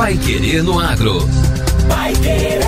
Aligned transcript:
Pai 0.00 0.16
Querer 0.16 0.62
no 0.62 0.80
Agro. 0.80 1.18
Pai 1.86 2.14
Querer. 2.14 2.60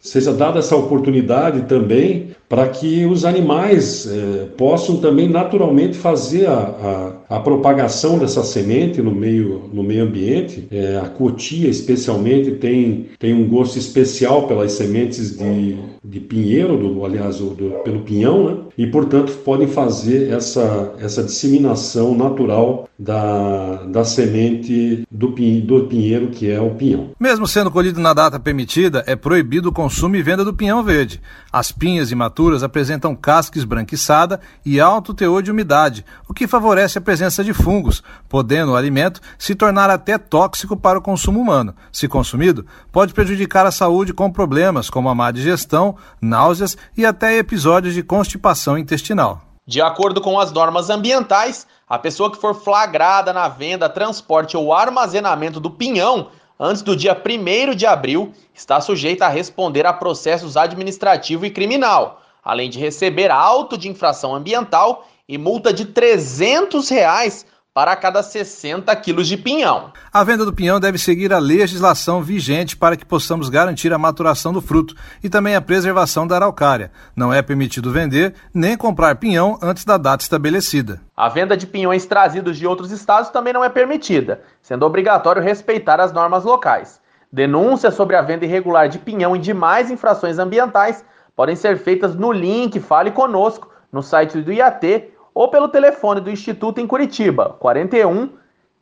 seja 0.00 0.32
dada 0.32 0.58
essa 0.58 0.74
oportunidade 0.74 1.62
também 1.62 2.30
para 2.51 2.69
que 2.69 3.06
os 3.06 3.25
animais 3.25 4.09
eh, 4.11 4.48
possam 4.59 4.97
também 4.97 5.29
naturalmente 5.29 5.97
fazer 5.97 6.47
a, 6.47 7.15
a, 7.29 7.37
a, 7.37 7.41
propagação 7.41 8.19
dessa 8.19 8.43
semente 8.43 9.01
no 9.01 9.12
meio, 9.12 9.70
no 9.73 9.84
meio 9.84 10.03
ambiente. 10.03 10.67
Eh, 10.69 11.01
a 11.01 11.09
cotia, 11.09 11.69
especialmente, 11.69 12.51
tem, 12.56 13.06
tem 13.21 13.33
um 13.33 13.48
gosto 13.48 13.78
especial 13.78 14.48
pelas 14.48 14.73
sementes 14.73 15.39
de, 15.39 15.77
de 16.03 16.19
pinheiro, 16.19 16.79
do, 16.79 17.05
aliás, 17.05 17.39
do, 17.39 17.83
pelo 17.84 18.01
pinhão, 18.01 18.51
né? 18.51 18.62
e, 18.77 18.87
portanto, 18.87 19.33
podem 19.45 19.69
fazer 19.69 20.31
essa, 20.31 20.95
essa 20.98 21.23
disseminação 21.23 22.17
natural 22.17 22.89
da, 22.98 23.83
da 23.84 24.05
semente 24.05 25.06
do, 25.10 25.33
pin, 25.33 25.60
do 25.60 25.84
pinheiro, 25.84 26.28
que 26.28 26.50
é 26.50 26.60
o 26.60 26.71
pinhão. 26.71 27.10
Mesmo 27.19 27.47
sendo 27.47 27.71
colhido 27.71 28.00
na 28.00 28.12
data 28.12 28.39
permitida, 28.39 29.05
é 29.06 29.15
proibido 29.15 29.69
o 29.69 29.72
consumo 29.72 30.16
e 30.16 30.22
venda 30.22 30.44
do 30.44 30.55
pinhão 30.55 30.83
verde. 30.83 31.21
As 31.53 31.72
pinhas 31.72 32.10
imaturas 32.10 32.62
apresentam 32.62 33.15
casca 33.15 33.59
esbranquiçada 33.59 34.41
e 34.65 34.81
alto 34.81 35.12
teor 35.12 35.43
de 35.43 35.50
umidade, 35.50 36.05
o 36.28 36.34
que 36.34 36.47
favorece 36.47 36.99
a 36.99 37.03
presença 37.03 37.43
de 37.44 37.53
fungos, 37.53 38.03
podendo 38.28 38.72
o 38.72 38.77
alimento 38.77 39.21
se 39.39 39.55
tornar 39.55 39.91
até 39.91 40.16
tóxico 40.16 40.77
para 40.77 40.99
o 40.99 41.03
consumo 41.03 41.41
humano. 41.41 41.75
Se 41.93 42.09
consumido, 42.09 42.65
pode 42.93 43.12
prejudicar 43.12 43.66
a 43.66 43.71
saúde 43.71 44.12
com 44.12 44.31
problemas 44.31 44.89
como 44.89 45.09
a 45.09 45.15
má 45.15 45.31
digestão, 45.31 45.90
náuseas 46.21 46.77
e 46.97 47.05
até 47.05 47.37
episódios 47.37 47.95
de 47.95 48.03
constipação 48.03 48.77
intestinal. 48.77 49.43
De 49.67 49.81
acordo 49.81 50.21
com 50.21 50.39
as 50.39 50.51
normas 50.51 50.91
ambientais, 50.91 51.67
a 51.89 51.99
pessoa 51.99 52.31
que 52.31 52.41
for 52.41 52.55
flagrada 52.55 53.33
na 53.33 53.49
venda, 53.49 53.89
transporte 53.89 54.56
ou 54.56 54.73
armazenamento 54.73 55.61
do 55.61 55.71
pinhão 55.71 56.28
antes 56.59 56.83
do 56.83 56.97
dia 56.97 57.17
1 57.17 57.75
de 57.75 57.87
abril, 57.87 58.33
está 58.53 58.81
sujeita 58.81 59.27
a 59.27 59.28
responder 59.31 59.87
a 59.87 59.93
processos 59.93 60.56
administrativo 60.56 61.47
e 61.47 61.51
criminal, 61.51 62.21
além 62.45 62.69
de 62.69 62.78
receber 62.78 63.31
auto 63.31 63.78
de 63.78 63.89
infração 63.89 64.34
ambiental 64.34 65.07
e 65.28 65.39
multa 65.39 65.72
de 65.72 65.87
300 65.87 66.89
reais 66.89 67.47
para 67.72 67.94
cada 67.94 68.20
60 68.20 68.94
quilos 68.97 69.28
de 69.28 69.36
pinhão. 69.36 69.92
A 70.12 70.25
venda 70.25 70.44
do 70.44 70.53
pinhão 70.53 70.81
deve 70.81 70.98
seguir 70.98 71.32
a 71.32 71.38
legislação 71.38 72.20
vigente 72.20 72.76
para 72.76 72.97
que 72.97 73.06
possamos 73.06 73.48
garantir 73.48 73.92
a 73.92 73.98
maturação 73.98 74.53
do 74.53 74.60
fruto 74.60 74.97
e 75.22 75.28
também 75.28 75.54
a 75.54 75.60
preservação 75.60 76.26
da 76.26 76.34
araucária. 76.34 76.91
Não 77.14 77.32
é 77.32 77.41
permitido 77.42 77.92
vender 77.92 78.34
nem 78.53 78.76
comprar 78.76 79.14
pinhão 79.16 79.56
antes 79.62 79.84
da 79.84 79.97
data 79.97 80.25
estabelecida. 80.25 81.00
A 81.16 81.28
venda 81.28 81.56
de 81.56 81.64
pinhões 81.64 82.04
trazidos 82.06 82.59
de 82.59 82.66
outros 82.66 82.91
estados 82.91 83.30
também 83.30 83.53
não 83.53 83.62
é 83.62 83.69
permitida, 83.69 84.42
sendo 84.60 84.84
obrigatório 84.84 85.41
respeitar 85.41 86.00
as 86.00 86.12
normas 86.12 86.42
locais. 86.42 87.00
Denúncias 87.32 87.94
sobre 87.94 88.16
a 88.16 88.22
venda 88.22 88.44
irregular 88.44 88.88
de 88.88 88.98
pinhão 88.98 89.36
e 89.36 89.38
demais 89.38 89.92
infrações 89.92 90.41
ambientais 90.41 91.04
podem 91.36 91.54
ser 91.54 91.78
feitas 91.78 92.16
no 92.16 92.32
link 92.32 92.80
Fale 92.80 93.12
Conosco 93.12 93.70
no 93.92 94.03
site 94.03 94.41
do 94.41 94.53
IAT 94.53 95.12
ou 95.41 95.49
pelo 95.49 95.69
telefone 95.69 96.21
do 96.21 96.31
Instituto 96.31 96.83
em 96.83 96.87
Curitiba, 96.87 97.56
41 97.59 98.28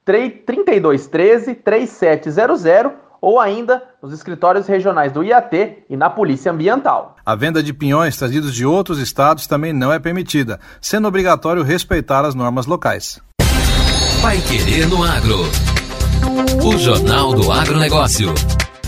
3213 0.04 1.54
3700 1.54 2.98
ou 3.20 3.38
ainda 3.38 3.84
nos 4.02 4.12
escritórios 4.12 4.66
regionais 4.66 5.12
do 5.12 5.22
IAT 5.22 5.84
e 5.88 5.96
na 5.96 6.10
Polícia 6.10 6.50
Ambiental. 6.50 7.14
A 7.24 7.36
venda 7.36 7.62
de 7.62 7.72
pinhões 7.72 8.16
trazidos 8.16 8.52
de 8.52 8.66
outros 8.66 8.98
estados 8.98 9.46
também 9.46 9.72
não 9.72 9.92
é 9.92 10.00
permitida, 10.00 10.58
sendo 10.80 11.06
obrigatório 11.06 11.62
respeitar 11.62 12.24
as 12.24 12.34
normas 12.34 12.66
locais. 12.66 13.20
Vai 14.20 14.38
Querer 14.38 14.88
no 14.88 15.04
Agro. 15.04 15.38
O 16.64 16.76
Jornal 16.76 17.34
do 17.34 17.52
Agronegócio. 17.52 18.34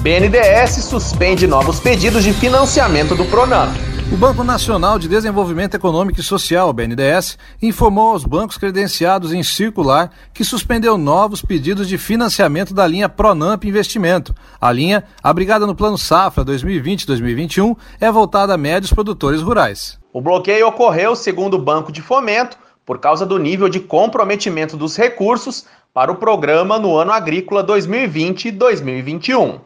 BNDES 0.00 0.86
suspende 0.86 1.46
novos 1.46 1.78
pedidos 1.78 2.24
de 2.24 2.32
financiamento 2.32 3.14
do 3.14 3.24
Pronamp. 3.26 3.89
O 4.12 4.16
Banco 4.16 4.42
Nacional 4.42 4.98
de 4.98 5.08
Desenvolvimento 5.08 5.76
Econômico 5.76 6.18
e 6.18 6.22
Social, 6.22 6.72
BNDES, 6.72 7.38
informou 7.62 8.10
aos 8.10 8.24
bancos 8.24 8.58
credenciados 8.58 9.32
em 9.32 9.40
circular 9.44 10.10
que 10.34 10.42
suspendeu 10.42 10.98
novos 10.98 11.42
pedidos 11.42 11.86
de 11.86 11.96
financiamento 11.96 12.74
da 12.74 12.84
linha 12.88 13.08
Pronamp 13.08 13.62
Investimento. 13.64 14.34
A 14.60 14.72
linha, 14.72 15.04
abrigada 15.22 15.64
no 15.64 15.76
Plano 15.76 15.96
Safra 15.96 16.44
2020-2021, 16.44 17.76
é 18.00 18.10
voltada 18.10 18.52
a 18.52 18.58
médios 18.58 18.92
produtores 18.92 19.42
rurais. 19.42 19.96
O 20.12 20.20
bloqueio 20.20 20.66
ocorreu, 20.66 21.14
segundo 21.14 21.54
o 21.54 21.62
Banco 21.62 21.92
de 21.92 22.02
Fomento, 22.02 22.58
por 22.84 22.98
causa 22.98 23.24
do 23.24 23.38
nível 23.38 23.68
de 23.68 23.78
comprometimento 23.78 24.76
dos 24.76 24.96
recursos 24.96 25.66
para 25.94 26.10
o 26.10 26.16
programa 26.16 26.80
no 26.80 26.96
ano 26.96 27.12
agrícola 27.12 27.64
2020-2021. 27.64 29.60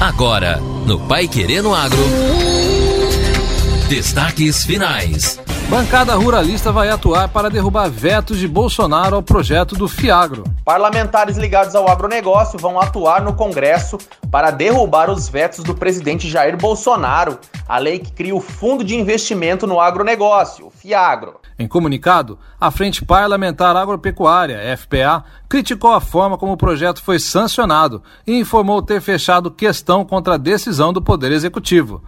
Agora, 0.00 0.58
no 0.86 0.98
Pai 1.06 1.28
Querendo 1.28 1.74
Agro. 1.74 2.59
Destaques 3.90 4.64
finais. 4.64 5.40
Bancada 5.68 6.14
ruralista 6.14 6.70
vai 6.70 6.88
atuar 6.90 7.28
para 7.28 7.50
derrubar 7.50 7.90
vetos 7.90 8.38
de 8.38 8.46
Bolsonaro 8.46 9.16
ao 9.16 9.22
projeto 9.22 9.74
do 9.74 9.88
Fiagro. 9.88 10.44
Parlamentares 10.64 11.36
ligados 11.36 11.74
ao 11.74 11.90
agronegócio 11.90 12.56
vão 12.56 12.80
atuar 12.80 13.20
no 13.20 13.34
Congresso 13.34 13.98
para 14.30 14.52
derrubar 14.52 15.10
os 15.10 15.28
vetos 15.28 15.64
do 15.64 15.74
presidente 15.74 16.28
Jair 16.28 16.56
Bolsonaro, 16.56 17.36
a 17.68 17.78
lei 17.78 17.98
que 17.98 18.12
cria 18.12 18.32
o 18.32 18.40
Fundo 18.40 18.84
de 18.84 18.94
Investimento 18.94 19.66
no 19.66 19.80
Agronegócio, 19.80 20.68
o 20.68 20.70
Fiagro. 20.70 21.40
Em 21.58 21.66
comunicado, 21.66 22.38
a 22.60 22.70
Frente 22.70 23.04
Parlamentar 23.04 23.74
Agropecuária, 23.74 24.60
FPA, 24.76 25.24
criticou 25.48 25.92
a 25.92 26.00
forma 26.00 26.38
como 26.38 26.52
o 26.52 26.56
projeto 26.56 27.02
foi 27.02 27.18
sancionado 27.18 28.04
e 28.24 28.38
informou 28.38 28.82
ter 28.82 29.00
fechado 29.00 29.50
questão 29.50 30.04
contra 30.04 30.34
a 30.34 30.38
decisão 30.38 30.92
do 30.92 31.02
Poder 31.02 31.32
Executivo. 31.32 32.00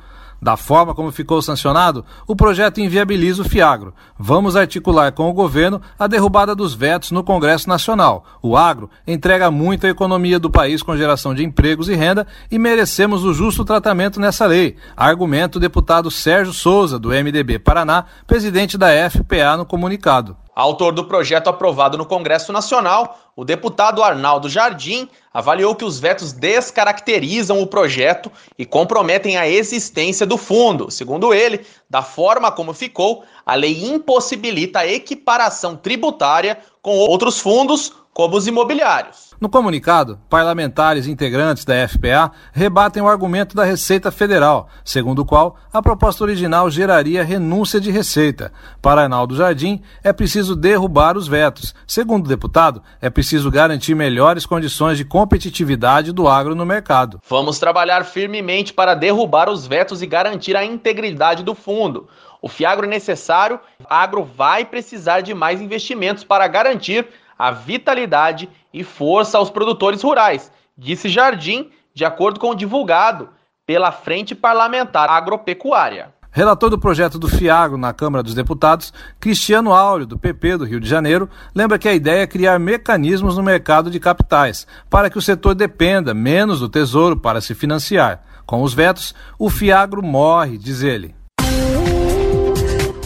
Da 0.42 0.56
forma 0.56 0.92
como 0.92 1.12
ficou 1.12 1.40
sancionado, 1.40 2.04
o 2.26 2.34
projeto 2.34 2.80
inviabiliza 2.80 3.42
o 3.42 3.48
Fiagro. 3.48 3.94
Vamos 4.18 4.56
articular 4.56 5.12
com 5.12 5.30
o 5.30 5.32
governo 5.32 5.80
a 5.96 6.08
derrubada 6.08 6.52
dos 6.52 6.74
vetos 6.74 7.12
no 7.12 7.22
Congresso 7.22 7.68
Nacional. 7.68 8.24
O 8.42 8.56
agro 8.56 8.90
entrega 9.06 9.52
muito 9.52 9.86
à 9.86 9.90
economia 9.90 10.40
do 10.40 10.50
país 10.50 10.82
com 10.82 10.96
geração 10.96 11.32
de 11.32 11.44
empregos 11.44 11.88
e 11.88 11.94
renda 11.94 12.26
e 12.50 12.58
merecemos 12.58 13.22
o 13.22 13.32
justo 13.32 13.64
tratamento 13.64 14.18
nessa 14.18 14.44
lei. 14.44 14.76
Argumento 14.96 15.56
o 15.56 15.60
deputado 15.60 16.10
Sérgio 16.10 16.52
Souza, 16.52 16.98
do 16.98 17.10
MDB 17.10 17.60
Paraná, 17.60 18.06
presidente 18.26 18.76
da 18.76 18.88
FPA, 19.08 19.56
no 19.56 19.64
comunicado. 19.64 20.36
Autor 20.54 20.92
do 20.92 21.04
projeto 21.04 21.48
aprovado 21.48 21.96
no 21.96 22.04
Congresso 22.04 22.52
Nacional, 22.52 23.18
o 23.34 23.42
deputado 23.42 24.02
Arnaldo 24.02 24.50
Jardim 24.50 25.08
avaliou 25.32 25.74
que 25.74 25.84
os 25.84 25.98
vetos 25.98 26.32
descaracterizam 26.32 27.62
o 27.62 27.66
projeto 27.66 28.30
e 28.58 28.66
comprometem 28.66 29.38
a 29.38 29.48
existência 29.48 30.26
do 30.26 30.36
fundo. 30.36 30.90
Segundo 30.90 31.32
ele, 31.32 31.64
da 31.88 32.02
forma 32.02 32.52
como 32.52 32.74
ficou, 32.74 33.24
a 33.46 33.54
lei 33.54 33.82
impossibilita 33.86 34.80
a 34.80 34.86
equiparação 34.86 35.74
tributária 35.74 36.58
com 36.82 36.98
outros 36.98 37.38
fundos 37.38 37.94
como 38.12 38.36
os 38.36 38.46
imobiliários. 38.46 39.32
No 39.40 39.48
comunicado, 39.48 40.20
parlamentares 40.30 41.08
integrantes 41.08 41.64
da 41.64 41.88
FPA 41.88 42.30
rebatem 42.52 43.02
o 43.02 43.08
argumento 43.08 43.56
da 43.56 43.64
Receita 43.64 44.12
Federal, 44.12 44.68
segundo 44.84 45.22
o 45.22 45.24
qual 45.24 45.56
a 45.72 45.82
proposta 45.82 46.22
original 46.22 46.70
geraria 46.70 47.24
renúncia 47.24 47.80
de 47.80 47.90
receita. 47.90 48.52
Para 48.80 49.02
Arnaldo 49.02 49.34
Jardim, 49.34 49.82
é 50.04 50.12
preciso 50.12 50.54
derrubar 50.54 51.16
os 51.16 51.26
vetos. 51.26 51.74
Segundo 51.86 52.26
o 52.26 52.28
deputado, 52.28 52.82
é 53.00 53.10
preciso 53.10 53.50
garantir 53.50 53.96
melhores 53.96 54.46
condições 54.46 54.96
de 54.96 55.04
competitividade 55.04 56.12
do 56.12 56.28
agro 56.28 56.54
no 56.54 56.64
mercado. 56.64 57.20
Vamos 57.28 57.58
trabalhar 57.58 58.04
firmemente 58.04 58.72
para 58.72 58.94
derrubar 58.94 59.48
os 59.48 59.66
vetos 59.66 60.02
e 60.02 60.06
garantir 60.06 60.54
a 60.54 60.64
integridade 60.64 61.42
do 61.42 61.54
fundo. 61.54 62.08
O 62.40 62.48
Fiagro 62.48 62.86
é 62.86 62.88
necessário, 62.88 63.60
a 63.88 64.02
agro 64.02 64.24
vai 64.24 64.64
precisar 64.64 65.20
de 65.20 65.32
mais 65.32 65.60
investimentos 65.60 66.24
para 66.24 66.46
garantir 66.48 67.06
a 67.38 67.50
vitalidade 67.50 68.48
e 68.72 68.82
força 68.84 69.38
aos 69.38 69.50
produtores 69.50 70.02
rurais, 70.02 70.50
disse 70.76 71.08
Jardim, 71.08 71.70
de 71.94 72.04
acordo 72.04 72.40
com 72.40 72.50
o 72.50 72.54
divulgado 72.54 73.28
pela 73.66 73.92
Frente 73.92 74.34
Parlamentar 74.34 75.08
Agropecuária. 75.10 76.12
Relator 76.34 76.70
do 76.70 76.78
projeto 76.78 77.18
do 77.18 77.28
FIAGRO 77.28 77.76
na 77.76 77.92
Câmara 77.92 78.22
dos 78.22 78.34
Deputados, 78.34 78.90
Cristiano 79.20 79.74
Áureo, 79.74 80.06
do 80.06 80.18
PP 80.18 80.56
do 80.56 80.64
Rio 80.64 80.80
de 80.80 80.88
Janeiro, 80.88 81.28
lembra 81.54 81.78
que 81.78 81.86
a 81.86 81.92
ideia 81.92 82.22
é 82.22 82.26
criar 82.26 82.58
mecanismos 82.58 83.36
no 83.36 83.42
mercado 83.42 83.90
de 83.90 84.00
capitais, 84.00 84.66
para 84.88 85.10
que 85.10 85.18
o 85.18 85.22
setor 85.22 85.54
dependa 85.54 86.14
menos 86.14 86.60
do 86.60 86.70
Tesouro 86.70 87.18
para 87.18 87.42
se 87.42 87.54
financiar. 87.54 88.22
Com 88.46 88.62
os 88.62 88.72
vetos, 88.72 89.14
o 89.38 89.50
FIAGRO 89.50 90.02
morre, 90.02 90.56
diz 90.56 90.82
ele. 90.82 91.14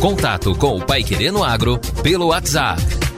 Contato 0.00 0.54
com 0.54 0.76
o 0.76 0.84
Pai 0.84 1.02
Querer 1.02 1.32
no 1.32 1.42
Agro 1.42 1.78
pelo 2.02 2.26
WhatsApp 2.28 2.95